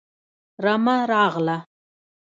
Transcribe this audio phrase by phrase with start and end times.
[0.63, 1.57] رمه راغله